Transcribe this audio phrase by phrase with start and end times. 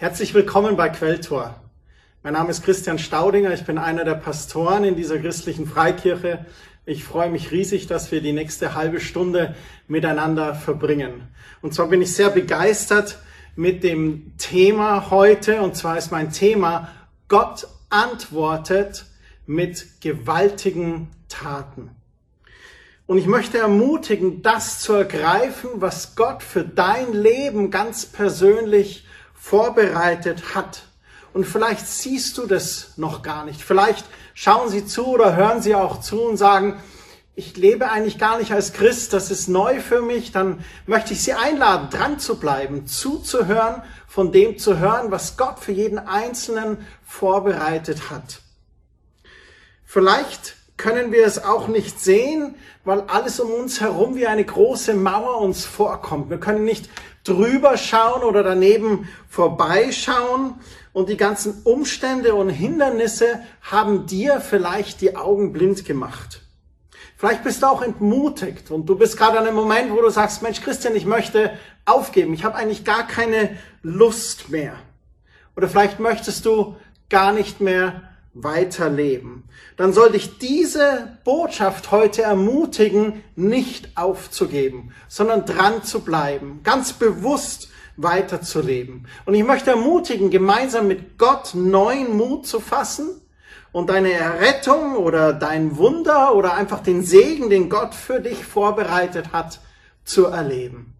[0.00, 1.60] Herzlich willkommen bei Quelltor.
[2.22, 6.46] Mein Name ist Christian Staudinger, ich bin einer der Pastoren in dieser christlichen Freikirche.
[6.86, 9.56] Ich freue mich riesig, dass wir die nächste halbe Stunde
[9.88, 11.26] miteinander verbringen.
[11.62, 13.18] Und zwar bin ich sehr begeistert
[13.56, 16.92] mit dem Thema heute, und zwar ist mein Thema,
[17.26, 19.04] Gott antwortet
[19.46, 21.90] mit gewaltigen Taten.
[23.08, 29.04] Und ich möchte ermutigen, das zu ergreifen, was Gott für dein Leben ganz persönlich
[29.40, 30.82] vorbereitet hat.
[31.32, 33.62] Und vielleicht siehst du das noch gar nicht.
[33.62, 36.80] Vielleicht schauen sie zu oder hören sie auch zu und sagen,
[37.38, 41.22] ich lebe eigentlich gar nicht als Christ, das ist neu für mich, dann möchte ich
[41.22, 46.78] Sie einladen, dran zu bleiben, zuzuhören, von dem zu hören, was Gott für jeden Einzelnen
[47.06, 48.40] vorbereitet hat.
[49.84, 54.94] Vielleicht können wir es auch nicht sehen, weil alles um uns herum wie eine große
[54.94, 56.30] Mauer uns vorkommt.
[56.30, 56.90] Wir können nicht
[57.28, 60.54] drüber schauen oder daneben vorbeischauen
[60.92, 66.42] und die ganzen Umstände und Hindernisse haben dir vielleicht die Augen blind gemacht.
[67.16, 70.42] Vielleicht bist du auch entmutigt und du bist gerade an einem Moment, wo du sagst,
[70.42, 71.50] Mensch Christian, ich möchte
[71.84, 72.32] aufgeben.
[72.32, 74.74] Ich habe eigentlich gar keine Lust mehr.
[75.56, 76.76] Oder vielleicht möchtest du
[77.10, 78.07] gar nicht mehr
[78.42, 79.44] weiterleben.
[79.76, 87.68] Dann soll dich diese Botschaft heute ermutigen, nicht aufzugeben, sondern dran zu bleiben, ganz bewusst
[87.96, 89.06] weiterzuleben.
[89.24, 93.20] Und ich möchte ermutigen, gemeinsam mit Gott neuen Mut zu fassen
[93.72, 99.32] und deine Errettung oder dein Wunder oder einfach den Segen, den Gott für dich vorbereitet
[99.32, 99.60] hat,
[100.04, 100.94] zu erleben.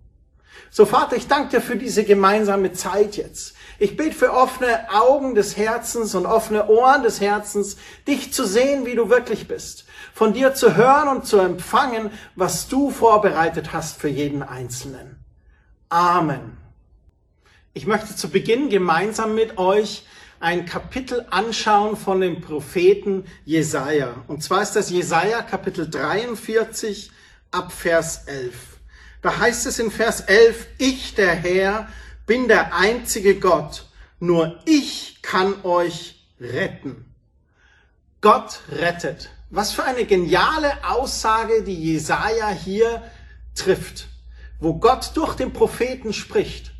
[0.71, 3.55] So Vater, ich danke dir für diese gemeinsame Zeit jetzt.
[3.81, 7.77] Ich bete für offene Augen des Herzens und offene Ohren des Herzens,
[8.09, 9.85] dich zu sehen, wie du wirklich bist.
[10.13, 15.25] Von dir zu hören und zu empfangen, was du vorbereitet hast für jeden Einzelnen.
[15.89, 16.57] Amen.
[17.73, 20.05] Ich möchte zu Beginn gemeinsam mit euch
[20.41, 24.25] ein Kapitel anschauen von dem Propheten Jesaja.
[24.27, 27.13] Und zwar ist das Jesaja Kapitel 43
[27.53, 28.55] ab Vers 11.
[29.23, 31.89] Da heißt es in Vers 11, ich der Herr
[32.29, 33.87] bin der einzige Gott.
[34.21, 37.13] Nur ich kann euch retten.
[38.21, 39.31] Gott rettet.
[39.51, 43.03] Was für eine geniale Aussage, die Jesaja hier
[43.55, 44.09] trifft,
[44.61, 46.73] wo Gott durch den Propheten spricht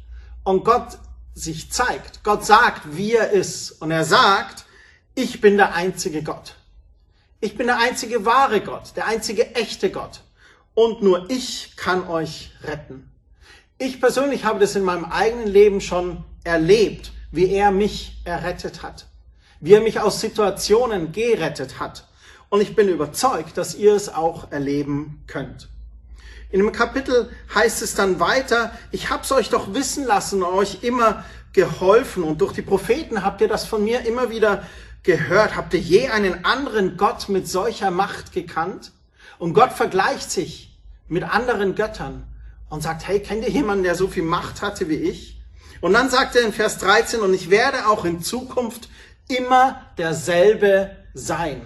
[0.45, 0.99] und Gott
[1.35, 2.23] sich zeigt.
[2.25, 3.71] Gott sagt, wie er ist.
[3.81, 4.67] Und er sagt,
[5.15, 6.57] ich bin der einzige Gott.
[7.41, 10.21] Ich bin der einzige wahre Gott, der einzige echte Gott.
[10.75, 13.11] Und nur ich kann euch retten.
[13.81, 19.07] Ich persönlich habe das in meinem eigenen Leben schon erlebt, wie er mich errettet hat,
[19.61, 22.09] wie er mich aus Situationen gerettet hat.
[22.49, 25.69] Und ich bin überzeugt, dass ihr es auch erleben könnt.
[26.51, 31.25] In dem Kapitel heißt es dann weiter, ich hab's euch doch wissen lassen euch immer
[31.53, 34.65] geholfen und durch die Propheten habt ihr das von mir immer wieder
[35.05, 35.55] gehört.
[35.55, 38.91] Habt ihr je einen anderen Gott mit solcher Macht gekannt?
[39.39, 42.27] Und Gott vergleicht sich mit anderen Göttern
[42.69, 45.41] und sagt, hey, kennt ihr jemanden, der so viel Macht hatte wie ich?
[45.81, 48.89] Und dann sagt er in Vers 13, und ich werde auch in Zukunft
[49.29, 51.63] immer derselbe sein.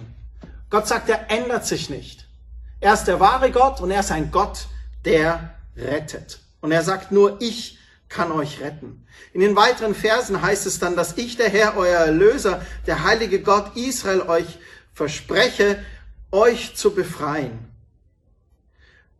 [0.69, 2.27] Gott sagt, er ändert sich nicht.
[2.79, 4.67] Er ist der wahre Gott und er ist ein Gott,
[5.05, 6.39] der rettet.
[6.61, 9.05] Und er sagt nur, ich kann euch retten.
[9.33, 13.41] In den weiteren Versen heißt es dann, dass ich, der Herr, euer Erlöser, der heilige
[13.41, 14.59] Gott Israel, euch
[14.93, 15.83] verspreche,
[16.31, 17.71] euch zu befreien.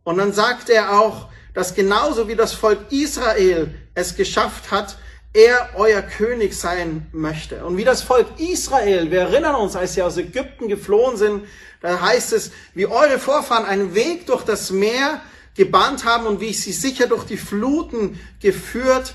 [0.04, 4.98] Und dann sagt er auch, dass genauso wie das Volk Israel es geschafft hat,
[5.32, 7.64] er euer König sein möchte.
[7.64, 11.44] Und wie das Volk Israel, wir erinnern uns, als sie aus Ägypten geflohen sind,
[11.80, 15.20] da heißt es, wie eure Vorfahren einen Weg durch das Meer
[15.56, 19.14] gebannt haben und wie ich sie sicher durch die Fluten geführt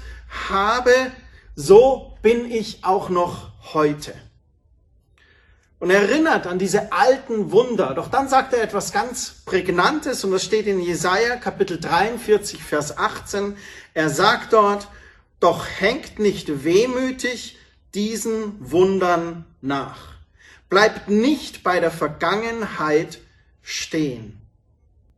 [0.49, 0.93] habe,
[1.55, 4.13] so bin ich auch noch heute
[5.79, 7.93] und erinnert an diese alten Wunder.
[7.93, 12.97] Doch dann sagt er etwas ganz Prägnantes und das steht in Jesaja Kapitel 43, Vers
[12.97, 13.55] 18.
[13.93, 14.87] Er sagt dort,
[15.39, 17.57] doch hängt nicht wehmütig
[17.93, 20.13] diesen Wundern nach.
[20.69, 23.19] Bleibt nicht bei der Vergangenheit
[23.61, 24.39] stehen.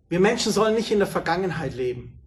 [0.10, 2.21] Wir Menschen sollen nicht in der Vergangenheit leben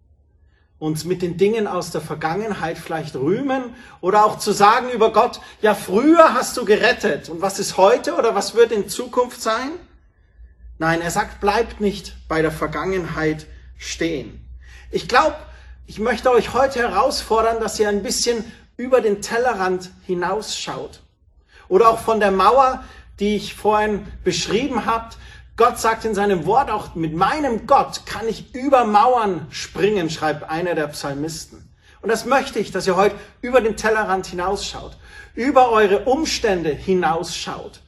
[0.77, 5.39] uns mit den Dingen aus der Vergangenheit vielleicht rühmen oder auch zu sagen über Gott,
[5.61, 9.71] ja, früher hast du gerettet und was ist heute oder was wird in Zukunft sein?
[10.77, 13.45] Nein, er sagt, bleibt nicht bei der Vergangenheit
[13.77, 14.45] stehen.
[14.91, 15.37] Ich glaube,
[15.87, 18.43] ich möchte euch heute herausfordern, dass ihr ein bisschen
[18.75, 21.01] über den Tellerrand hinausschaut.
[21.69, 22.83] Oder auch von der Mauer,
[23.19, 25.17] die ich vorhin beschrieben habt,
[25.57, 30.49] Gott sagt in seinem Wort auch, mit meinem Gott kann ich über Mauern springen, schreibt
[30.49, 31.69] einer der Psalmisten.
[32.01, 34.97] Und das möchte ich, dass ihr heute über den Tellerrand hinausschaut,
[35.33, 37.79] über eure Umstände hinausschaut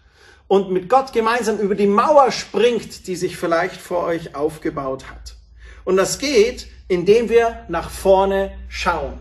[0.47, 5.35] und mit Gott gemeinsam über die Mauer springt, die sich vielleicht vor euch aufgebaut hat.
[5.83, 9.19] Und das geht, indem wir nach vorne schauen.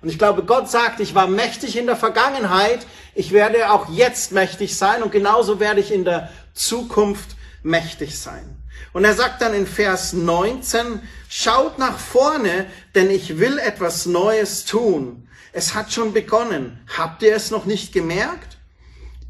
[0.00, 4.32] Und ich glaube, Gott sagt, ich war mächtig in der Vergangenheit, ich werde auch jetzt
[4.32, 8.56] mächtig sein und genauso werde ich in der Zukunft mächtig sein.
[8.92, 14.64] Und er sagt dann in Vers 19, schaut nach vorne, denn ich will etwas Neues
[14.64, 15.28] tun.
[15.52, 16.80] Es hat schon begonnen.
[16.96, 18.56] Habt ihr es noch nicht gemerkt?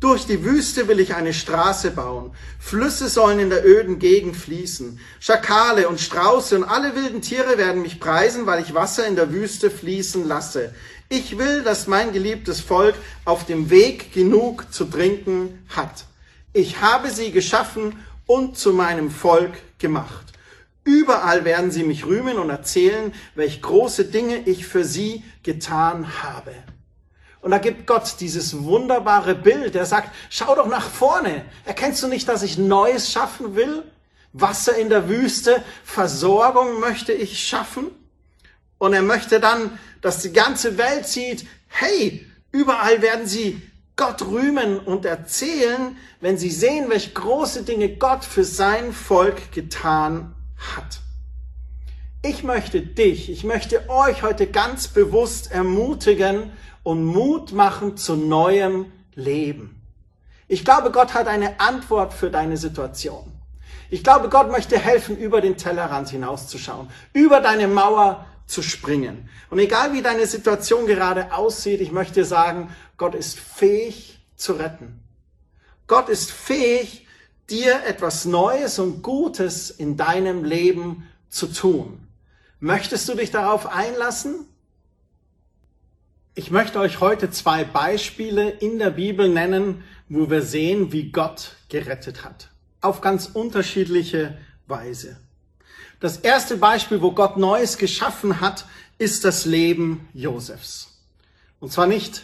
[0.03, 2.33] Durch die Wüste will ich eine Straße bauen.
[2.59, 4.99] Flüsse sollen in der öden Gegend fließen.
[5.21, 9.33] Schakale und Strauße und alle wilden Tiere werden mich preisen, weil ich Wasser in der
[9.33, 10.75] Wüste fließen lasse.
[11.09, 16.07] Ich will, dass mein geliebtes Volk auf dem Weg genug zu trinken hat.
[16.53, 17.97] Ich habe sie geschaffen
[18.33, 20.33] und zu meinem Volk gemacht.
[20.85, 26.55] Überall werden sie mich rühmen und erzählen, welch große Dinge ich für sie getan habe.
[27.43, 29.75] Und da gibt Gott dieses wunderbare Bild.
[29.77, 31.45] Er sagt, schau doch nach vorne.
[31.67, 33.83] Erkennst du nicht, dass ich Neues schaffen will?
[34.33, 37.89] Wasser in der Wüste, Versorgung möchte ich schaffen.
[38.79, 43.61] Und er möchte dann, dass die ganze Welt sieht, hey, überall werden sie
[44.05, 50.35] Gott rühmen und erzählen, wenn sie sehen, welche große Dinge Gott für sein Volk getan
[50.57, 51.01] hat.
[52.21, 56.51] Ich möchte dich, ich möchte euch heute ganz bewusst ermutigen
[56.83, 59.81] und Mut machen zu neuem Leben.
[60.49, 63.31] Ich glaube, Gott hat eine Antwort für deine Situation.
[63.89, 69.29] Ich glaube, Gott möchte helfen, über den Tellerrand hinauszuschauen, über deine Mauer zu springen.
[69.49, 75.01] Und egal wie deine Situation gerade aussieht, ich möchte sagen, Gott ist fähig zu retten.
[75.89, 77.05] Gott ist fähig,
[77.51, 82.07] dir etwas Neues und Gutes in deinem Leben zu tun.
[82.61, 84.47] Möchtest du dich darauf einlassen?
[86.37, 91.57] Ich möchte euch heute zwei Beispiele in der Bibel nennen, wo wir sehen, wie Gott
[91.71, 92.51] gerettet hat.
[92.83, 94.39] Auf ganz unterschiedliche
[94.69, 95.17] Weise.
[95.99, 98.65] Das erste Beispiel, wo Gott Neues geschaffen hat,
[98.99, 101.01] ist das Leben Josefs.
[101.59, 102.23] Und zwar nicht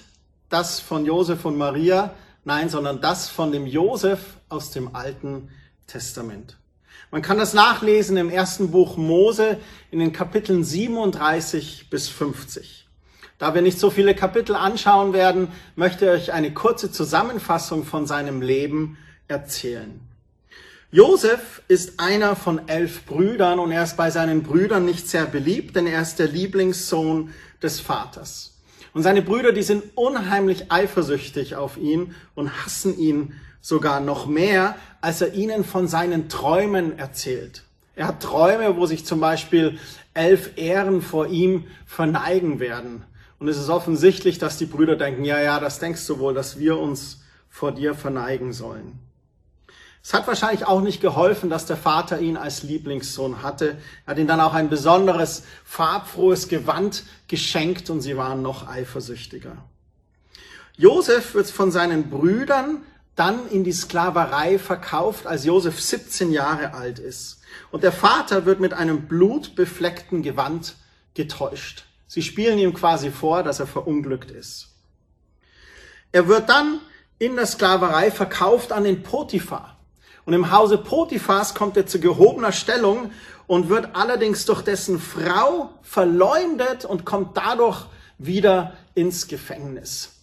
[0.49, 2.15] das von Josef und Maria,
[2.45, 5.51] nein, sondern das von dem Josef aus dem Alten
[5.87, 6.57] Testament.
[7.11, 9.59] Man kann das nachlesen im ersten Buch Mose
[9.91, 12.87] in den Kapiteln 37 bis 50.
[13.39, 18.07] Da wir nicht so viele Kapitel anschauen werden, möchte ich euch eine kurze Zusammenfassung von
[18.07, 18.99] seinem Leben
[19.29, 20.01] erzählen.
[20.91, 25.77] Josef ist einer von elf Brüdern und er ist bei seinen Brüdern nicht sehr beliebt,
[25.77, 28.58] denn er ist der Lieblingssohn des Vaters.
[28.99, 34.75] Und seine Brüder, die sind unheimlich eifersüchtig auf ihn und hassen ihn sogar noch mehr,
[35.01, 37.63] als er ihnen von seinen Träumen erzählt.
[37.95, 39.79] Er hat Träume, wo sich zum Beispiel
[40.15, 43.05] elf Ehren vor ihm verneigen werden.
[43.39, 46.59] Und es ist offensichtlich, dass die Brüder denken, ja, ja, das denkst du wohl, dass
[46.59, 48.99] wir uns vor dir verneigen sollen.
[50.03, 53.77] Es hat wahrscheinlich auch nicht geholfen, dass der Vater ihn als Lieblingssohn hatte.
[54.07, 59.57] Er hat ihm dann auch ein besonderes farbfrohes Gewand geschenkt und sie waren noch eifersüchtiger.
[60.77, 62.83] Josef wird von seinen Brüdern
[63.17, 67.41] dann in die Sklaverei verkauft, als Josef 17 Jahre alt ist.
[67.73, 70.77] Und der Vater wird mit einem blutbefleckten Gewand
[71.15, 71.85] getäuscht.
[72.07, 74.69] Sie spielen ihm quasi vor, dass er verunglückt ist.
[76.13, 76.81] Er wird dann
[77.19, 79.78] in der Sklaverei verkauft an den Potiphar.
[80.29, 83.13] Und im Hause Potiphars kommt er zu gehobener Stellung
[83.47, 87.87] und wird allerdings durch dessen Frau verleumdet und kommt dadurch
[88.19, 90.17] wieder ins Gefängnis.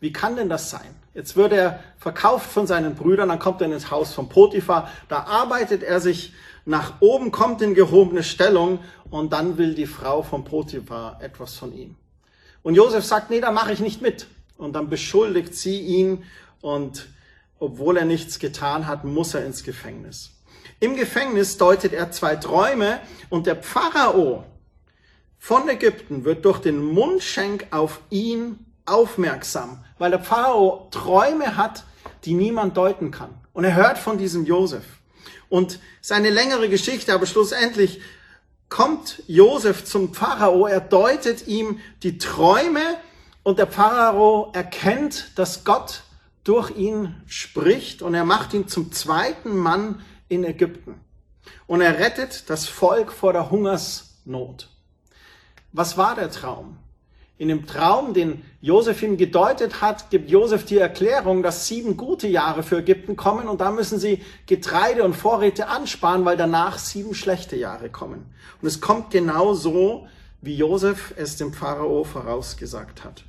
[0.00, 0.96] Wie kann denn das sein?
[1.12, 5.24] Jetzt wird er verkauft von seinen Brüdern, dann kommt er ins Haus von Potiphar, da
[5.24, 6.32] arbeitet er sich
[6.64, 8.78] nach oben, kommt in gehobene Stellung
[9.10, 11.96] und dann will die Frau von Potiphar etwas von ihm.
[12.62, 14.26] Und Josef sagt, nee, da mache ich nicht mit.
[14.56, 16.24] Und dann beschuldigt sie ihn
[16.62, 17.08] und
[17.58, 20.30] obwohl er nichts getan hat, muss er ins Gefängnis.
[20.80, 23.00] Im Gefängnis deutet er zwei Träume
[23.30, 24.44] und der Pharao
[25.38, 31.84] von Ägypten wird durch den Mundschenk auf ihn aufmerksam, weil der Pharao Träume hat,
[32.24, 33.30] die niemand deuten kann.
[33.52, 34.84] Und er hört von diesem Josef.
[35.48, 38.00] Und seine längere Geschichte, aber schlussendlich
[38.68, 42.82] kommt Josef zum Pharao, er deutet ihm die Träume
[43.42, 46.02] und der Pharao erkennt, dass Gott
[46.48, 50.94] durch ihn spricht und er macht ihn zum zweiten Mann in Ägypten.
[51.66, 54.70] Und er rettet das Volk vor der Hungersnot.
[55.72, 56.78] Was war der Traum?
[57.36, 62.26] In dem Traum, den Josef ihm gedeutet hat, gibt Josef die Erklärung, dass sieben gute
[62.26, 67.14] Jahre für Ägypten kommen und da müssen sie Getreide und Vorräte ansparen, weil danach sieben
[67.14, 68.24] schlechte Jahre kommen.
[68.60, 70.08] Und es kommt genau so,
[70.40, 73.24] wie Josef es dem Pharao vorausgesagt hat.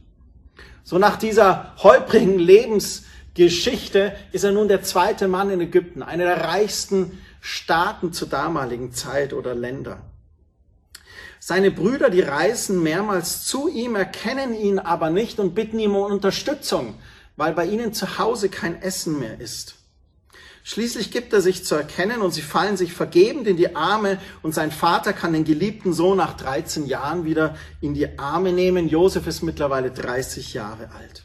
[0.84, 2.40] So nach dieser holprigen
[3.38, 8.92] Lebensgeschichte ist er nun der zweite Mann in Ägypten, einer der reichsten Staaten zur damaligen
[8.92, 10.02] Zeit oder Länder.
[11.40, 16.12] Seine Brüder, die reisen mehrmals zu ihm, erkennen ihn aber nicht und bitten ihm um
[16.12, 16.96] Unterstützung,
[17.38, 19.76] weil bei ihnen zu Hause kein Essen mehr ist.
[20.64, 24.54] Schließlich gibt er sich zu erkennen und sie fallen sich vergebend in die Arme und
[24.54, 28.90] sein Vater kann den geliebten Sohn nach 13 Jahren wieder in die Arme nehmen.
[28.90, 31.24] Josef ist mittlerweile 30 Jahre alt.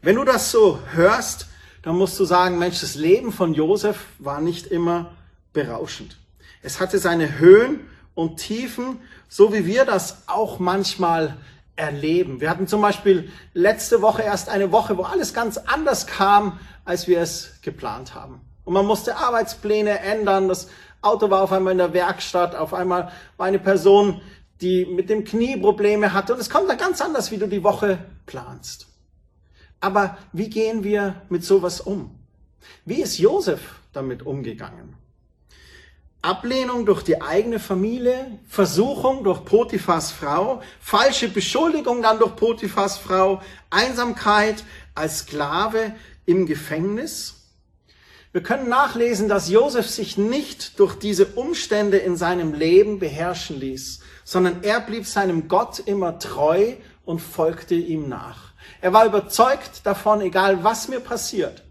[0.00, 1.48] Wenn du das so hörst,
[1.82, 5.10] dann musst du sagen, Mensch, das Leben von Josef war nicht immer
[5.52, 6.16] berauschend.
[6.62, 7.80] Es hatte seine Höhen
[8.14, 11.36] und Tiefen, so wie wir das auch manchmal
[11.74, 12.40] erleben.
[12.40, 17.08] Wir hatten zum Beispiel letzte Woche erst eine Woche, wo alles ganz anders kam, als
[17.08, 18.40] wir es geplant haben.
[18.64, 20.46] Und man musste Arbeitspläne ändern.
[20.46, 20.68] Das
[21.02, 22.54] Auto war auf einmal in der Werkstatt.
[22.54, 24.20] Auf einmal war eine Person,
[24.60, 26.34] die mit dem Knie Probleme hatte.
[26.34, 28.88] Und es kommt dann ganz anders, wie du die Woche planst.
[29.80, 32.10] Aber wie gehen wir mit sowas um?
[32.84, 33.60] Wie ist Josef
[33.92, 34.96] damit umgegangen?
[36.20, 43.40] Ablehnung durch die eigene Familie, Versuchung durch Potiphas Frau, falsche Beschuldigung dann durch Potiphas Frau,
[43.70, 44.64] Einsamkeit
[44.96, 45.94] als Sklave
[46.26, 47.36] im Gefängnis.
[48.32, 54.00] Wir können nachlesen, dass Josef sich nicht durch diese Umstände in seinem Leben beherrschen ließ,
[54.24, 58.47] sondern er blieb seinem Gott immer treu und folgte ihm nach.
[58.80, 61.64] Er war überzeugt davon, egal was mir passiert,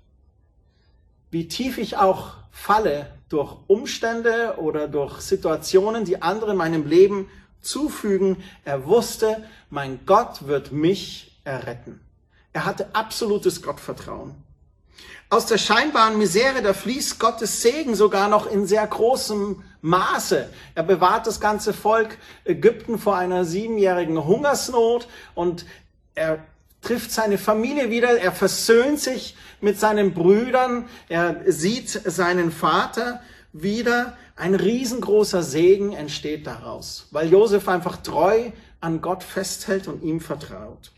[1.32, 7.30] wie tief ich auch falle durch Umstände oder durch Situationen, die andere meinem Leben
[7.62, 12.02] zufügen, er wusste, mein Gott wird mich erretten.
[12.54, 14.36] Er hatte absolutes Gottvertrauen.
[15.30, 20.50] Aus der scheinbaren Misere, da fließt Gottes Segen sogar noch in sehr großem Maße.
[20.74, 25.66] Er bewahrt das ganze Volk Ägypten vor einer siebenjährigen Hungersnot und
[26.16, 26.40] er
[26.82, 33.22] trifft seine Familie wieder, er versöhnt sich mit seinen Brüdern, er sieht seinen Vater
[33.54, 34.18] wieder.
[34.36, 40.92] Ein riesengroßer Segen entsteht daraus, weil Josef einfach treu an Gott festhält und ihm vertraut.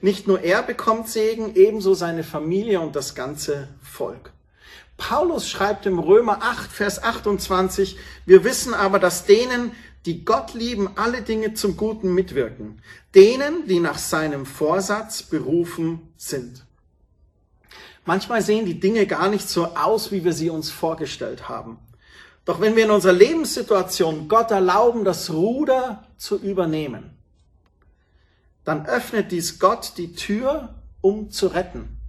[0.00, 4.32] Nicht nur er bekommt Segen, ebenso seine Familie und das ganze Volk.
[4.96, 9.72] Paulus schreibt im Römer 8, Vers 28, wir wissen aber, dass denen,
[10.06, 12.82] die Gott lieben, alle Dinge zum Guten mitwirken.
[13.14, 16.64] Denen, die nach seinem Vorsatz berufen sind.
[18.04, 21.78] Manchmal sehen die Dinge gar nicht so aus, wie wir sie uns vorgestellt haben.
[22.44, 27.16] Doch wenn wir in unserer Lebenssituation Gott erlauben, das Ruder zu übernehmen,
[28.64, 32.00] dann öffnet dies Gott die Tür, um zu retten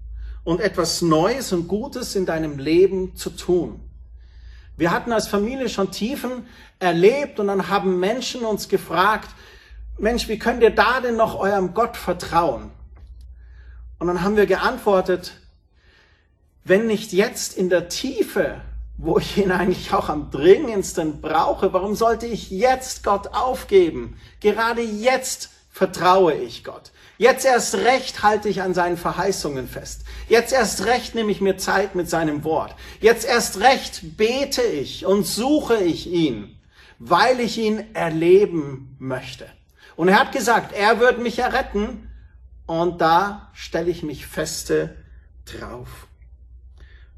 [0.44, 3.80] und etwas Neues und Gutes in deinem Leben zu tun.
[4.78, 6.48] Wir hatten als Familie schon Tiefen
[6.80, 9.30] erlebt und dann haben Menschen uns gefragt,
[9.98, 12.72] Mensch, wie könnt ihr da denn noch eurem Gott vertrauen?
[13.98, 15.40] Und dann haben wir geantwortet,
[16.66, 18.60] wenn nicht jetzt in der Tiefe,
[18.98, 24.18] wo ich ihn eigentlich auch am dringendsten brauche, warum sollte ich jetzt Gott aufgeben?
[24.42, 26.94] Gerade jetzt vertraue ich Gott.
[27.18, 30.06] Jetzt erst recht halte ich an seinen Verheißungen fest.
[30.30, 32.74] Jetzt erst recht nehme ich mir Zeit mit seinem Wort.
[33.02, 36.58] Jetzt erst recht bete ich und suche ich ihn,
[36.98, 39.48] weil ich ihn erleben möchte.
[39.98, 42.10] Und er hat gesagt, er wird mich erretten
[42.68, 44.96] und da stelle ich mich feste
[45.44, 46.08] drauf.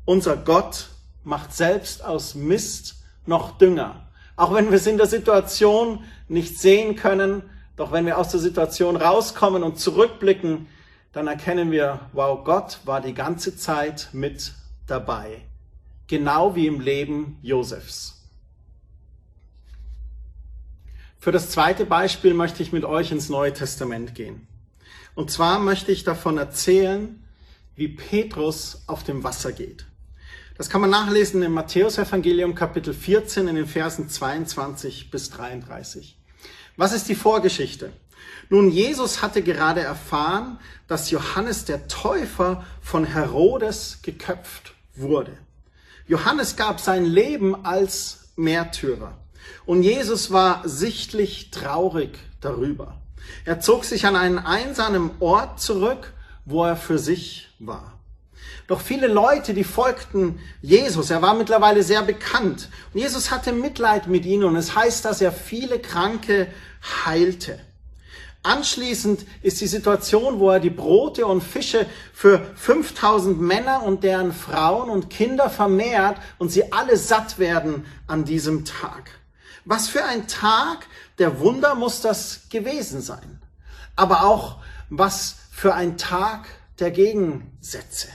[0.04, 0.88] Unser Gott
[1.24, 2.96] macht selbst aus Mist
[3.28, 4.10] noch Dünger.
[4.36, 7.44] Auch wenn wir es in der Situation nicht sehen können,
[7.78, 10.68] doch wenn wir aus der Situation rauskommen und zurückblicken,
[11.14, 14.54] dann erkennen wir, wow, Gott war die ganze Zeit mit
[14.88, 15.42] dabei.
[16.08, 18.26] Genau wie im Leben Josefs.
[21.20, 24.48] Für das zweite Beispiel möchte ich mit euch ins Neue Testament gehen.
[25.16, 27.24] Und zwar möchte ich davon erzählen,
[27.76, 29.86] wie Petrus auf dem Wasser geht.
[30.58, 36.18] Das kann man nachlesen im Matthäusevangelium Kapitel 14 in den Versen 22 bis 33.
[36.78, 37.92] Was ist die Vorgeschichte?
[38.50, 45.38] Nun, Jesus hatte gerade erfahren, dass Johannes der Täufer von Herodes geköpft wurde.
[46.08, 49.18] Johannes gab sein Leben als Märtyrer.
[49.66, 52.96] Und Jesus war sichtlich traurig darüber.
[53.44, 56.14] Er zog sich an einen einsamen Ort zurück,
[56.46, 57.97] wo er für sich war.
[58.68, 62.70] Doch viele Leute, die folgten Jesus, er war mittlerweile sehr bekannt.
[62.94, 66.48] Und Jesus hatte Mitleid mit ihnen und es heißt, dass er viele Kranke
[67.06, 67.60] heilte.
[68.44, 74.34] Anschließend ist die Situation, wo er die Brote und Fische für 5000 Männer und deren
[74.34, 79.12] Frauen und Kinder vermehrt und sie alle satt werden an diesem Tag.
[79.66, 80.88] Was für ein Tag
[81.20, 83.42] der Wunder muss das gewesen sein.
[83.96, 84.58] Aber auch
[84.90, 86.48] was für ein Tag
[86.80, 88.08] der Gegensätze.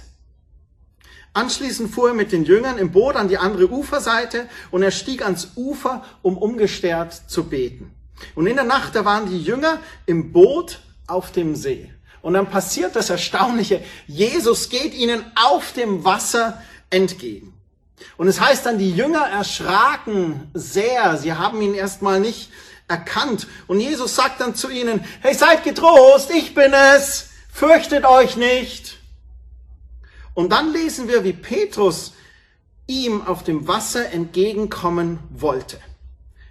[1.35, 5.23] Anschließend fuhr er mit den Jüngern im Boot an die andere Uferseite und er stieg
[5.23, 7.95] ans Ufer, um umgestärkt zu beten.
[8.35, 11.91] Und in der Nacht, da waren die Jünger im Boot auf dem See.
[12.21, 13.83] Und dann passiert das Erstaunliche.
[14.07, 17.53] Jesus geht ihnen auf dem Wasser entgegen.
[18.17, 21.17] Und es heißt dann, die Jünger erschraken sehr.
[21.17, 22.51] Sie haben ihn erstmal nicht
[22.89, 23.47] erkannt.
[23.67, 28.99] Und Jesus sagt dann zu ihnen, hey, seid getrost, ich bin es, fürchtet euch nicht.
[30.35, 32.13] Und dann lesen wir, wie Petrus
[32.87, 35.79] ihm auf dem Wasser entgegenkommen wollte.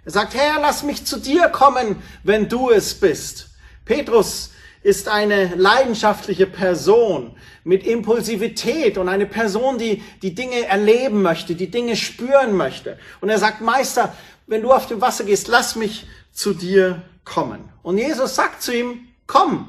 [0.04, 3.50] Er sagt, Herr, lass mich zu dir kommen, wenn du es bist.
[3.84, 4.50] Petrus
[4.82, 11.70] ist eine leidenschaftliche Person mit Impulsivität und eine Person, die die Dinge erleben möchte, die
[11.70, 12.98] Dinge spüren möchte.
[13.20, 14.14] Und er sagt, Meister,
[14.48, 17.68] wenn du auf dem Wasser gehst, lass mich zu dir kommen.
[17.82, 19.68] Und Jesus sagt zu ihm, komm,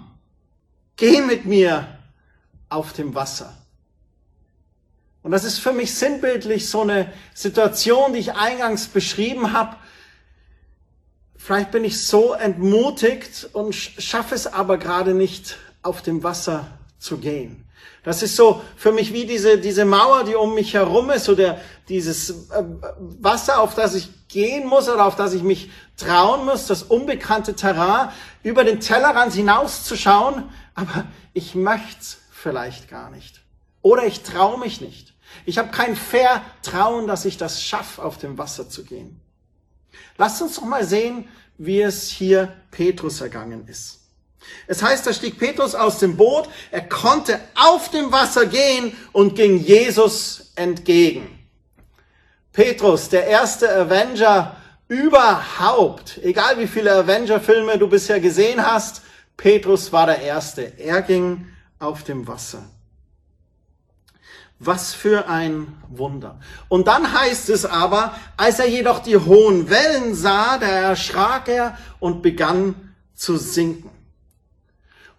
[0.96, 2.00] geh mit mir
[2.70, 3.55] auf dem Wasser.
[5.24, 9.77] Und das ist für mich sinnbildlich so eine Situation, die ich eingangs beschrieben habe,
[11.44, 16.68] Vielleicht bin ich so entmutigt und schaffe es aber gerade nicht, auf dem Wasser
[17.00, 17.65] zu gehen.
[18.06, 21.60] Das ist so für mich wie diese, diese Mauer, die um mich herum ist, oder
[21.89, 22.63] dieses äh,
[23.20, 27.56] Wasser, auf das ich gehen muss oder auf das ich mich trauen muss, das unbekannte
[27.56, 28.08] Terrain,
[28.42, 31.03] über den Tellerrand hinauszuschauen, aber
[31.34, 33.42] ich möchte vielleicht gar nicht.
[33.82, 35.12] Oder ich traue mich nicht.
[35.46, 39.20] Ich habe kein Vertrauen, dass ich das schaffe, auf dem Wasser zu gehen.
[40.18, 44.00] Lasst uns doch mal sehen, wie es hier Petrus ergangen ist.
[44.68, 49.36] Es heißt, da stieg Petrus aus dem Boot, er konnte auf dem Wasser gehen und
[49.36, 51.40] ging Jesus entgegen.
[52.52, 59.02] Petrus, der erste Avenger überhaupt, egal wie viele Avenger-Filme du bisher gesehen hast,
[59.38, 60.78] Petrus war der Erste.
[60.78, 61.48] Er ging
[61.80, 62.63] auf dem Wasser.
[64.65, 66.39] Was für ein Wunder.
[66.69, 71.78] Und dann heißt es aber, als er jedoch die hohen Wellen sah, da erschrak er
[71.99, 73.89] und begann zu sinken.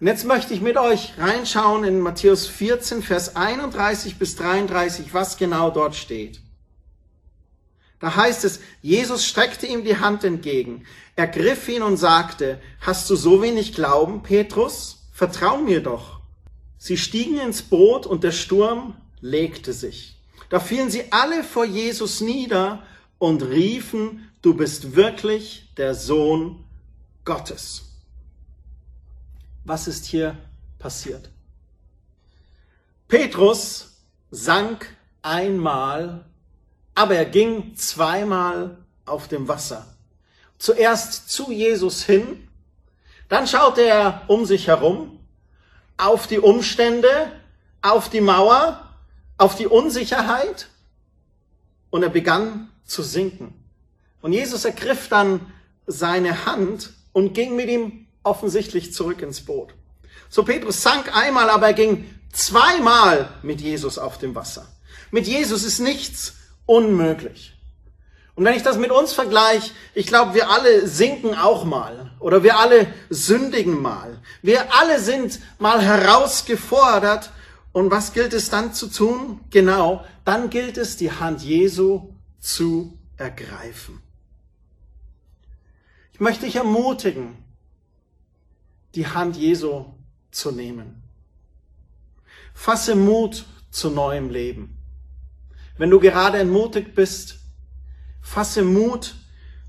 [0.01, 5.37] Und jetzt möchte ich mit euch reinschauen in Matthäus 14, Vers 31 bis 33, was
[5.37, 6.41] genau dort steht.
[8.01, 10.85] Da heißt es, Jesus streckte ihm die Hand entgegen,
[11.17, 15.07] ergriff ihn und sagte, hast du so wenig Glauben, Petrus?
[15.13, 16.21] Vertrau mir doch.
[16.77, 20.19] Sie stiegen ins Boot und der Sturm legte sich.
[20.51, 22.83] Da fielen sie alle vor Jesus nieder
[23.19, 26.63] und riefen, du bist wirklich der Sohn
[27.25, 27.85] Gottes.
[29.65, 30.37] Was ist hier
[30.79, 31.31] passiert?
[33.09, 33.95] Petrus
[34.31, 36.27] sank einmal,
[36.95, 39.87] aber er ging zweimal auf dem Wasser.
[40.59, 42.47] Zuerst zu Jesus hin,
[43.31, 45.19] dann schaute er um sich herum,
[45.97, 47.33] auf die Umstände,
[47.81, 48.84] auf die Mauer
[49.39, 50.69] auf die Unsicherheit
[51.91, 53.55] und er begann zu sinken.
[54.21, 55.53] Und Jesus ergriff dann
[55.87, 59.75] seine Hand und ging mit ihm offensichtlich zurück ins Boot.
[60.29, 64.67] So Petrus sank einmal, aber er ging zweimal mit Jesus auf dem Wasser.
[65.11, 66.35] Mit Jesus ist nichts
[66.67, 67.53] unmöglich.
[68.35, 72.43] Und wenn ich das mit uns vergleiche, ich glaube, wir alle sinken auch mal oder
[72.43, 74.21] wir alle sündigen mal.
[74.43, 77.31] Wir alle sind mal herausgefordert
[77.75, 79.41] und was gilt es dann zu tun?
[79.51, 84.01] Genau, dann gilt es, die Hand Jesu zu ergreifen.
[86.13, 87.37] Ich möchte dich ermutigen,
[88.95, 89.87] die Hand Jesu
[90.31, 91.03] zu nehmen.
[92.55, 94.79] Fasse Mut zu neuem Leben.
[95.77, 97.41] Wenn du gerade entmutigt bist,
[98.23, 99.17] fasse Mut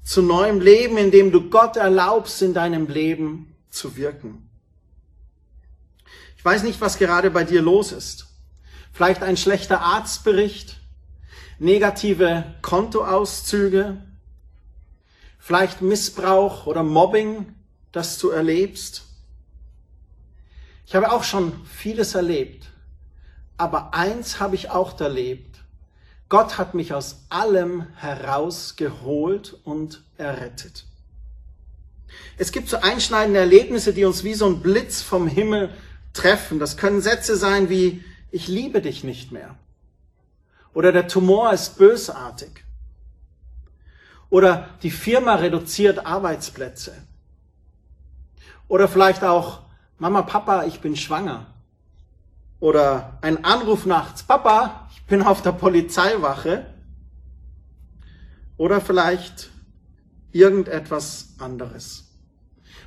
[0.03, 4.44] zu neuem Leben, indem du Gott erlaubst, in deinem Leben zu wirken.
[6.45, 8.27] Ich weiß nicht, was gerade bei dir los ist.
[8.93, 10.79] Vielleicht ein schlechter Arztbericht,
[11.57, 13.97] negative Kontoauszüge,
[15.39, 17.55] vielleicht Missbrauch oder Mobbing,
[17.91, 19.05] das du erlebst.
[20.85, 22.69] Ich habe auch schon vieles erlebt,
[23.57, 25.63] aber eins habe ich auch erlebt.
[26.29, 30.85] Gott hat mich aus allem herausgeholt und errettet.
[32.37, 35.71] Es gibt so einschneidende Erlebnisse, die uns wie so ein Blitz vom Himmel
[36.15, 36.59] treffen.
[36.59, 39.55] Das können Sätze sein wie, ich liebe dich nicht mehr.
[40.73, 42.65] Oder der Tumor ist bösartig.
[44.29, 46.93] Oder die Firma reduziert Arbeitsplätze.
[48.67, 49.61] Oder vielleicht auch,
[49.99, 51.45] Mama, Papa, ich bin schwanger.
[52.59, 56.65] Oder ein Anruf nachts, Papa, ich bin auf der Polizeiwache.
[58.57, 59.51] Oder vielleicht,
[60.31, 62.04] irgendetwas anderes.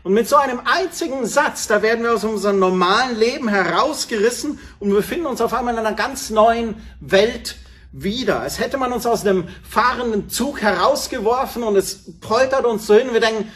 [0.03, 4.89] Und mit so einem einzigen Satz, da werden wir aus unserem normalen Leben herausgerissen und
[4.89, 7.57] wir befinden uns auf einmal in einer ganz neuen Welt
[7.93, 8.41] wieder.
[8.41, 13.13] Als hätte man uns aus einem fahrenden Zug herausgeworfen und es poltert uns so hin.
[13.13, 13.51] Wir denken,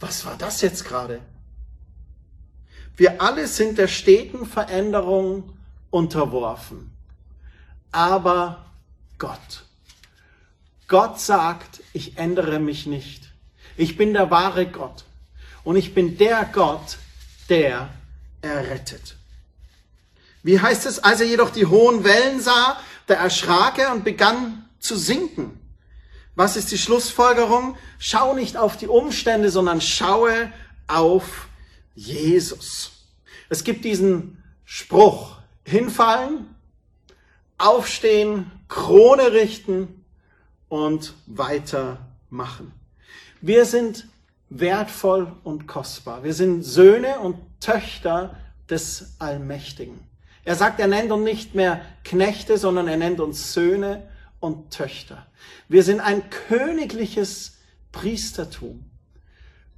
[0.00, 1.20] was war das jetzt gerade?
[2.96, 5.52] Wir alle sind der steten Veränderung
[5.90, 6.90] unterworfen.
[7.92, 8.66] Aber
[9.18, 9.64] Gott.
[10.88, 13.32] Gott sagt, ich ändere mich nicht.
[13.76, 15.04] Ich bin der wahre Gott.
[15.68, 16.96] Und ich bin der Gott,
[17.50, 17.90] der
[18.40, 19.18] errettet.
[20.42, 24.66] Wie heißt es, als er jedoch die hohen Wellen sah, da erschrak er und begann
[24.78, 25.60] zu sinken.
[26.34, 27.76] Was ist die Schlussfolgerung?
[27.98, 30.50] Schau nicht auf die Umstände, sondern schaue
[30.86, 31.48] auf
[31.94, 32.92] Jesus.
[33.50, 36.46] Es gibt diesen Spruch, hinfallen,
[37.58, 40.02] aufstehen, Krone richten
[40.70, 42.72] und weitermachen.
[43.42, 44.08] Wir sind
[44.50, 46.24] wertvoll und kostbar.
[46.24, 48.36] Wir sind Söhne und Töchter
[48.68, 49.98] des Allmächtigen.
[50.44, 54.08] Er sagt, er nennt uns nicht mehr Knechte, sondern er nennt uns Söhne
[54.40, 55.26] und Töchter.
[55.68, 57.58] Wir sind ein königliches
[57.92, 58.84] Priestertum.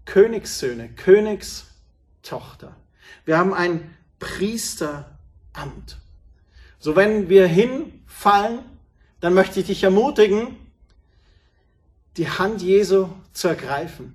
[0.05, 2.77] Königssöhne, Königstochter.
[3.25, 5.99] Wir haben ein Priesteramt.
[6.79, 8.61] So wenn wir hinfallen,
[9.21, 10.57] dann möchte ich dich ermutigen,
[12.17, 14.15] die Hand Jesu zu ergreifen,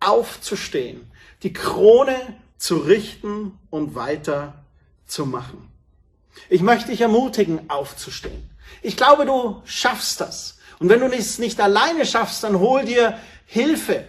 [0.00, 1.10] aufzustehen,
[1.42, 2.16] die Krone
[2.58, 4.64] zu richten und weiter
[5.06, 5.70] zu machen.
[6.48, 8.50] Ich möchte dich ermutigen, aufzustehen.
[8.82, 10.58] Ich glaube, du schaffst das.
[10.78, 14.04] Und wenn du es nicht alleine schaffst, dann hol dir Hilfe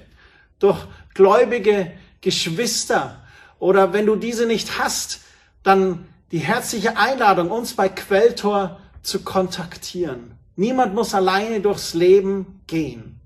[0.59, 0.79] durch
[1.13, 3.21] gläubige Geschwister.
[3.59, 5.21] Oder wenn du diese nicht hast,
[5.63, 10.37] dann die herzliche Einladung, uns bei Quelltor zu kontaktieren.
[10.55, 13.20] Niemand muss alleine durchs Leben gehen.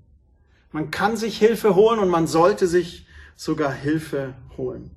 [0.76, 4.94] Man kann sich Hilfe holen und man sollte sich sogar Hilfe holen.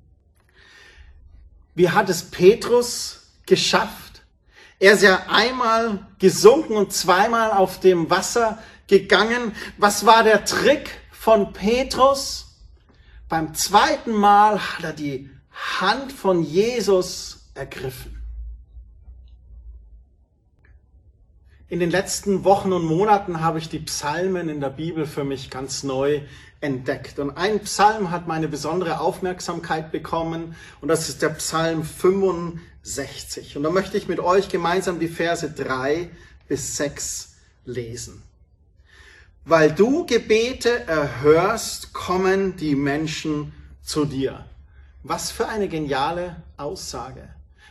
[1.74, 4.20] Wie hat es Petrus geschafft.
[4.78, 9.52] Er ist ja einmal gesunken und zweimal auf dem Wasser gegangen.
[9.78, 12.58] Was war der Trick von Petrus?
[13.30, 15.30] Beim zweiten Mal hat er die
[15.80, 18.19] Hand von Jesus ergriffen.
[21.70, 25.50] In den letzten Wochen und Monaten habe ich die Psalmen in der Bibel für mich
[25.50, 26.22] ganz neu
[26.60, 27.20] entdeckt.
[27.20, 33.56] Und ein Psalm hat meine besondere Aufmerksamkeit bekommen und das ist der Psalm 65.
[33.56, 36.10] Und da möchte ich mit euch gemeinsam die Verse 3
[36.48, 38.24] bis 6 lesen.
[39.44, 44.44] Weil du Gebete erhörst, kommen die Menschen zu dir.
[45.04, 47.28] Was für eine geniale Aussage.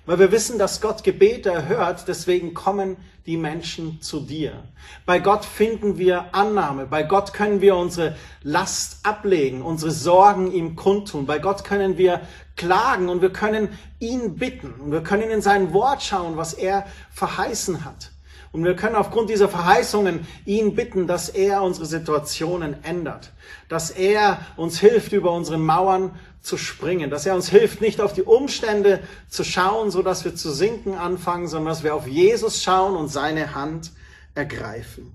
[0.10, 4.64] Weil wir wissen, dass Gott Gebete erhört, deswegen kommen die Menschen zu dir.
[5.06, 6.88] Bei Gott finden wir Annahme.
[6.88, 11.28] Bei Gott können wir unsere Last ablegen, unsere Sorgen ihm kundtun.
[11.28, 12.22] Bei Gott können wir
[12.56, 13.70] klagen und wir können
[14.00, 14.74] ihn bitten.
[14.82, 18.10] Und wir können in sein Wort schauen, was er verheißen hat.
[18.52, 23.32] Und wir können aufgrund dieser Verheißungen ihn bitten, dass er unsere Situationen ändert,
[23.68, 28.14] dass er uns hilft, über unsere Mauern zu springen, dass er uns hilft, nicht auf
[28.14, 32.64] die Umstände zu schauen, so dass wir zu sinken anfangen, sondern dass wir auf Jesus
[32.64, 33.92] schauen und seine Hand
[34.34, 35.12] ergreifen.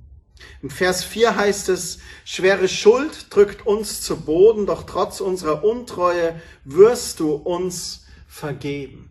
[0.63, 6.41] Im Vers 4 heißt es, schwere Schuld drückt uns zu Boden, doch trotz unserer Untreue
[6.65, 9.11] wirst du uns vergeben.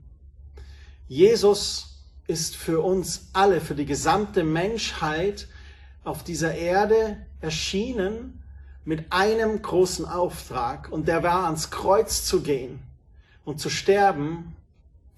[1.08, 1.93] Jesus
[2.28, 5.48] ist für uns alle, für die gesamte Menschheit
[6.04, 8.44] auf dieser Erde erschienen
[8.86, 12.80] mit einem großen Auftrag und der war ans Kreuz zu gehen
[13.46, 14.56] und zu sterben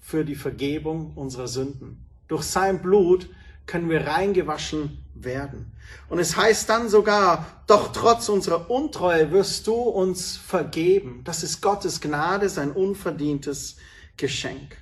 [0.00, 2.04] für die Vergebung unserer Sünden.
[2.28, 3.28] Durch sein Blut
[3.66, 5.72] können wir reingewaschen werden.
[6.08, 11.22] Und es heißt dann sogar, doch trotz unserer Untreue wirst du uns vergeben.
[11.24, 13.76] Das ist Gottes Gnade, sein unverdientes
[14.16, 14.76] Geschenk.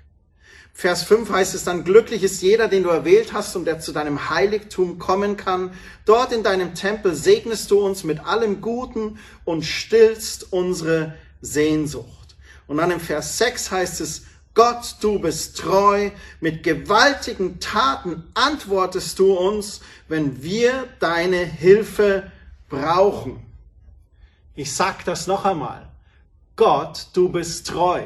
[0.77, 3.93] Vers 5 heißt es dann, glücklich ist jeder, den du erwählt hast und der zu
[3.93, 5.71] deinem Heiligtum kommen kann.
[6.05, 12.37] Dort in deinem Tempel segnest du uns mit allem Guten und stillst unsere Sehnsucht.
[12.67, 16.11] Und dann im Vers 6 heißt es, Gott, du bist treu,
[16.41, 22.31] mit gewaltigen Taten antwortest du uns, wenn wir deine Hilfe
[22.69, 23.41] brauchen.
[24.57, 25.89] Ich sag das noch einmal.
[26.57, 28.03] Gott, du bist treu.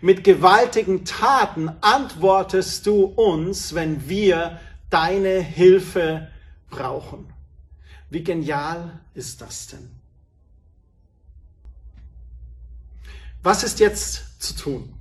[0.00, 6.28] Mit gewaltigen Taten antwortest du uns, wenn wir deine Hilfe
[6.70, 7.32] brauchen.
[8.10, 9.90] Wie genial ist das denn?
[13.42, 14.94] Was ist jetzt zu tun?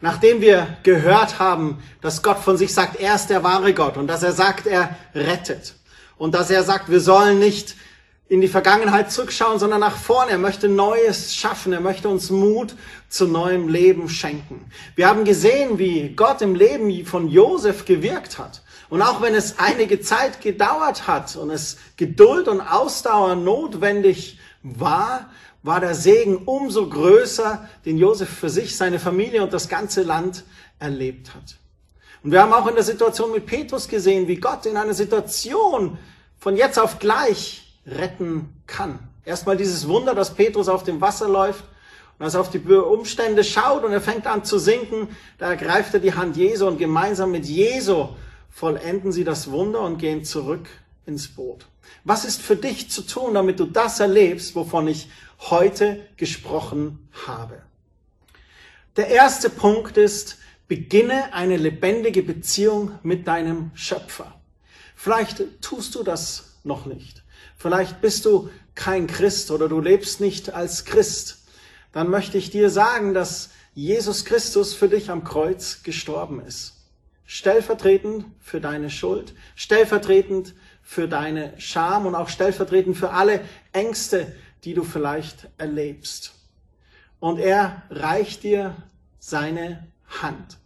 [0.00, 4.08] Nachdem wir gehört haben, dass Gott von sich sagt, er ist der wahre Gott und
[4.08, 5.74] dass er sagt, er rettet
[6.18, 7.76] und dass er sagt, wir sollen nicht
[8.28, 10.32] in die Vergangenheit zurückschauen, sondern nach vorne.
[10.32, 11.72] Er möchte Neues schaffen.
[11.72, 12.74] Er möchte uns Mut
[13.08, 14.70] zu neuem Leben schenken.
[14.94, 18.62] Wir haben gesehen, wie Gott im Leben von Josef gewirkt hat.
[18.88, 25.30] Und auch wenn es einige Zeit gedauert hat und es Geduld und Ausdauer notwendig war,
[25.62, 30.44] war der Segen umso größer, den Josef für sich, seine Familie und das ganze Land
[30.78, 31.56] erlebt hat.
[32.22, 35.98] Und wir haben auch in der Situation mit Petrus gesehen, wie Gott in einer Situation
[36.38, 38.98] von jetzt auf gleich retten kann.
[39.24, 41.64] Erstmal dieses Wunder, dass Petrus auf dem Wasser läuft
[42.18, 45.94] und als er auf die Umstände schaut und er fängt an zu sinken, da ergreift
[45.94, 48.08] er die Hand Jesu und gemeinsam mit Jesu
[48.50, 50.66] vollenden sie das Wunder und gehen zurück
[51.04, 51.66] ins Boot.
[52.04, 57.60] Was ist für dich zu tun, damit du das erlebst, wovon ich heute gesprochen habe?
[58.96, 64.40] Der erste Punkt ist, beginne eine lebendige Beziehung mit deinem Schöpfer.
[64.94, 67.22] Vielleicht tust du das noch nicht.
[67.58, 71.35] Vielleicht bist du kein Christ oder du lebst nicht als Christ.
[71.96, 76.74] Dann möchte ich dir sagen, dass Jesus Christus für dich am Kreuz gestorben ist.
[77.24, 83.40] Stellvertretend für deine Schuld, stellvertretend für deine Scham und auch stellvertretend für alle
[83.72, 84.30] Ängste,
[84.64, 86.34] die du vielleicht erlebst.
[87.18, 88.76] Und er reicht dir
[89.18, 89.86] seine
[90.20, 90.58] Hand.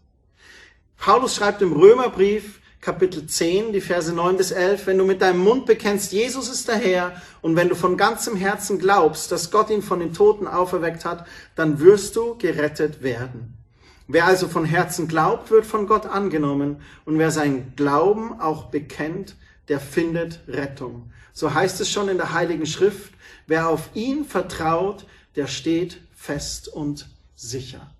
[0.96, 5.40] Paulus schreibt im Römerbrief, Kapitel 10, die Verse 9 bis 11, wenn du mit deinem
[5.40, 9.68] Mund bekennst, Jesus ist der Herr, und wenn du von ganzem Herzen glaubst, dass Gott
[9.68, 13.58] ihn von den Toten auferweckt hat, dann wirst du gerettet werden.
[14.08, 19.36] Wer also von Herzen glaubt, wird von Gott angenommen, und wer seinen Glauben auch bekennt,
[19.68, 21.12] der findet Rettung.
[21.34, 23.12] So heißt es schon in der Heiligen Schrift,
[23.46, 25.04] wer auf ihn vertraut,
[25.36, 27.90] der steht fest und sicher.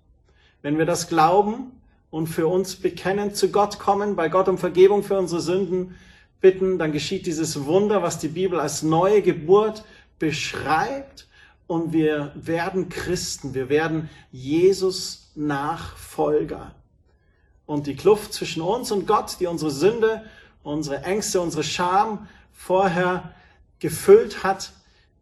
[0.63, 1.71] Wenn wir das glauben,
[2.11, 5.95] und für uns bekennen, zu Gott kommen, bei Gott um Vergebung für unsere Sünden
[6.41, 9.83] bitten, dann geschieht dieses Wunder, was die Bibel als neue Geburt
[10.19, 11.27] beschreibt
[11.65, 16.75] und wir werden Christen, wir werden Jesus Nachfolger.
[17.65, 20.25] Und die Kluft zwischen uns und Gott, die unsere Sünde,
[20.63, 23.33] unsere Ängste, unsere Scham vorher
[23.79, 24.73] gefüllt hat,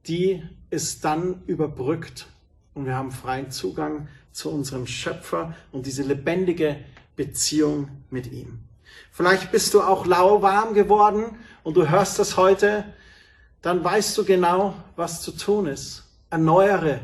[0.07, 2.27] die ist dann überbrückt
[2.73, 6.77] und wir haben freien Zugang zu unserem Schöpfer und diese lebendige
[7.15, 8.59] Beziehung mit ihm.
[9.11, 12.85] Vielleicht bist du auch lauwarm geworden und du hörst das heute,
[13.61, 16.03] dann weißt du genau, was zu tun ist.
[16.29, 17.01] Erneuere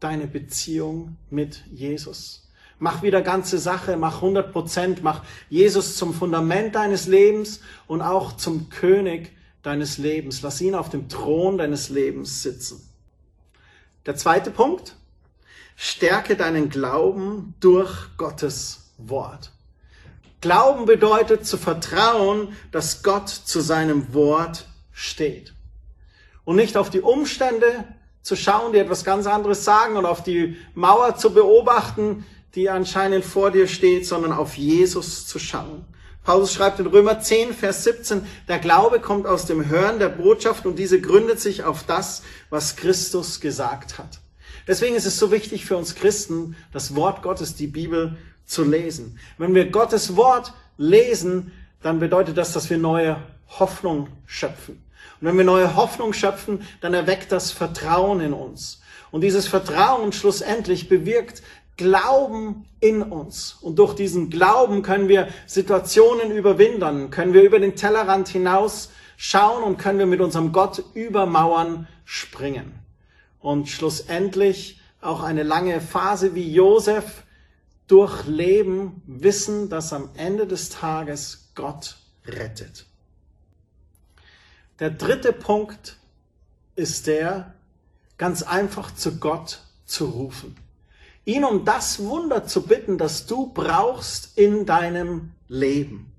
[0.00, 2.48] deine Beziehung mit Jesus.
[2.78, 8.36] Mach wieder ganze Sache, mach 100 Prozent, mach Jesus zum Fundament deines Lebens und auch
[8.36, 10.42] zum König deines Lebens.
[10.42, 12.88] Lass ihn auf dem Thron deines Lebens sitzen.
[14.06, 14.94] Der zweite Punkt,
[15.80, 19.52] Stärke deinen Glauben durch Gottes Wort.
[20.40, 25.54] Glauben bedeutet zu vertrauen, dass Gott zu seinem Wort steht.
[26.44, 27.84] Und nicht auf die Umstände
[28.22, 33.24] zu schauen, die etwas ganz anderes sagen und auf die Mauer zu beobachten, die anscheinend
[33.24, 35.84] vor dir steht, sondern auf Jesus zu schauen.
[36.24, 40.66] Paulus schreibt in Römer 10, Vers 17, der Glaube kommt aus dem Hören der Botschaft
[40.66, 44.18] und diese gründet sich auf das, was Christus gesagt hat.
[44.68, 49.18] Deswegen ist es so wichtig für uns Christen, das Wort Gottes, die Bibel zu lesen.
[49.38, 51.52] Wenn wir Gottes Wort lesen,
[51.82, 53.16] dann bedeutet das, dass wir neue
[53.58, 54.84] Hoffnung schöpfen.
[55.20, 58.82] Und wenn wir neue Hoffnung schöpfen, dann erweckt das Vertrauen in uns.
[59.10, 61.42] Und dieses Vertrauen schlussendlich bewirkt
[61.78, 63.56] Glauben in uns.
[63.62, 69.62] Und durch diesen Glauben können wir Situationen überwinden, können wir über den Tellerrand hinaus schauen
[69.62, 72.87] und können wir mit unserem Gott über Mauern springen
[73.40, 77.22] und schlussendlich auch eine lange Phase wie Josef
[77.86, 81.96] durchleben, wissen, dass am Ende des Tages Gott
[82.26, 82.86] rettet.
[84.78, 85.96] Der dritte Punkt
[86.76, 87.54] ist der,
[88.18, 90.56] ganz einfach zu Gott zu rufen.
[91.24, 96.12] Ihn um das Wunder zu bitten, das du brauchst in deinem Leben.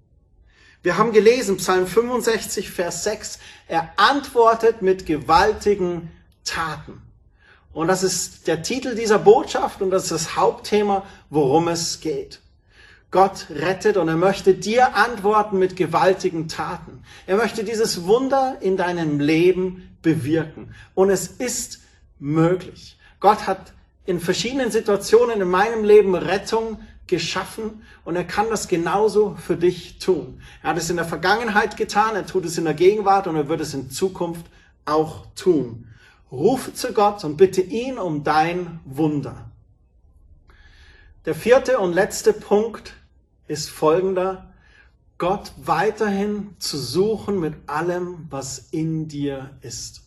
[0.82, 6.12] Wir haben gelesen, Psalm 65, Vers 6, er antwortet mit gewaltigen
[6.45, 7.01] Taten.
[7.73, 12.39] Und das ist der Titel dieser Botschaft und das ist das Hauptthema, worum es geht.
[13.12, 17.03] Gott rettet und er möchte dir antworten mit gewaltigen Taten.
[17.25, 20.75] Er möchte dieses Wunder in deinem Leben bewirken.
[20.93, 21.79] Und es ist
[22.19, 22.97] möglich.
[23.19, 23.73] Gott hat
[24.05, 29.97] in verschiedenen Situationen in meinem Leben Rettung geschaffen und er kann das genauso für dich
[29.97, 30.41] tun.
[30.62, 33.49] Er hat es in der Vergangenheit getan, er tut es in der Gegenwart und er
[33.49, 34.45] wird es in Zukunft
[34.86, 35.88] auch tun.
[36.32, 39.50] Rufe zu Gott und bitte ihn um dein Wunder.
[41.26, 42.94] Der vierte und letzte Punkt
[43.48, 44.54] ist folgender.
[45.18, 50.04] Gott weiterhin zu suchen mit allem, was in dir ist.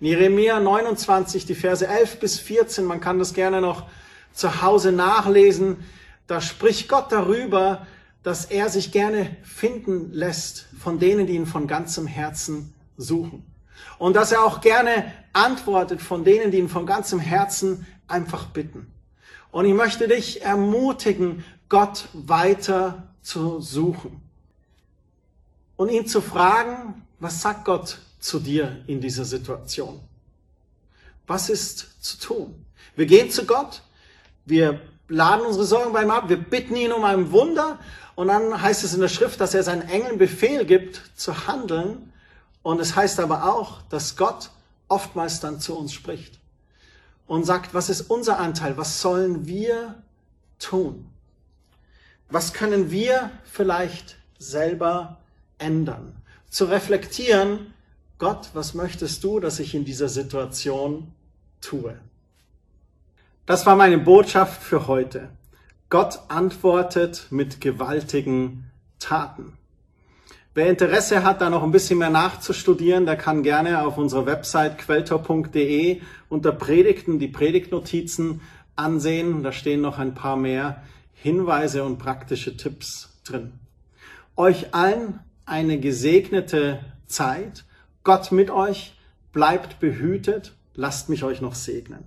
[0.00, 3.86] In Jeremia 29, die Verse 11 bis 14, man kann das gerne noch
[4.32, 5.84] zu Hause nachlesen,
[6.28, 7.86] da spricht Gott darüber,
[8.22, 13.44] dass er sich gerne finden lässt von denen, die ihn von ganzem Herzen suchen.
[13.98, 18.92] Und dass er auch gerne antwortet von denen, die ihn von ganzem Herzen einfach bitten.
[19.50, 24.22] Und ich möchte dich ermutigen, Gott weiter zu suchen.
[25.76, 30.00] Und ihn zu fragen, was sagt Gott zu dir in dieser Situation?
[31.26, 32.64] Was ist zu tun?
[32.96, 33.82] Wir gehen zu Gott,
[34.44, 37.78] wir laden unsere Sorgen bei ihm ab, wir bitten ihn um ein Wunder
[38.14, 42.12] und dann heißt es in der Schrift, dass er seinen Engeln Befehl gibt zu handeln
[42.62, 44.50] und es heißt aber auch, dass Gott
[44.88, 46.38] oftmals dann zu uns spricht
[47.26, 50.02] und sagt, was ist unser Anteil, was sollen wir
[50.58, 51.06] tun?
[52.30, 55.18] Was können wir vielleicht selber
[55.58, 56.14] ändern?
[56.50, 57.74] Zu reflektieren,
[58.18, 61.12] Gott, was möchtest du, dass ich in dieser Situation
[61.60, 61.98] tue?
[63.46, 65.30] Das war meine Botschaft für heute.
[65.90, 69.57] Gott antwortet mit gewaltigen Taten.
[70.58, 74.76] Wer Interesse hat, da noch ein bisschen mehr nachzustudieren, der kann gerne auf unserer Website
[74.78, 78.40] quelltor.de unter Predigten die Predigtnotizen
[78.74, 79.44] ansehen.
[79.44, 83.52] Da stehen noch ein paar mehr Hinweise und praktische Tipps drin.
[84.34, 87.64] Euch allen eine gesegnete Zeit.
[88.02, 88.96] Gott mit euch.
[89.32, 90.56] Bleibt behütet.
[90.74, 92.02] Lasst mich euch noch segnen.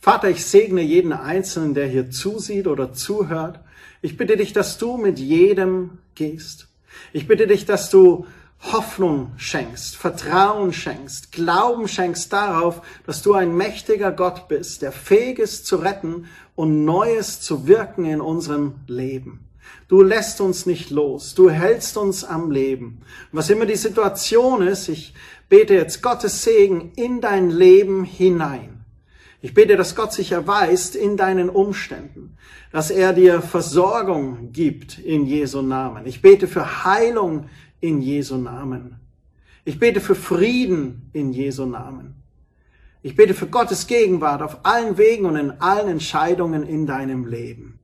[0.00, 3.60] Vater, ich segne jeden Einzelnen, der hier zusieht oder zuhört.
[4.00, 6.67] Ich bitte dich, dass du mit jedem gehst.
[7.12, 8.26] Ich bitte dich, dass du
[8.60, 15.38] Hoffnung schenkst, Vertrauen schenkst, Glauben schenkst darauf, dass du ein mächtiger Gott bist, der fähig
[15.38, 19.44] ist zu retten und Neues zu wirken in unserem Leben.
[19.86, 23.00] Du lässt uns nicht los, du hältst uns am Leben.
[23.32, 25.14] Was immer die Situation ist, ich
[25.48, 28.77] bete jetzt Gottes Segen in dein Leben hinein.
[29.40, 32.36] Ich bete, dass Gott sich erweist in deinen Umständen,
[32.72, 36.06] dass er dir Versorgung gibt in Jesu Namen.
[36.06, 37.48] Ich bete für Heilung
[37.80, 38.96] in Jesu Namen.
[39.64, 42.14] Ich bete für Frieden in Jesu Namen.
[43.02, 47.78] Ich bete für Gottes Gegenwart auf allen Wegen und in allen Entscheidungen in deinem Leben.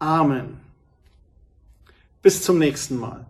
[0.00, 0.58] Amen.
[2.22, 3.26] Bis zum nächsten Mal.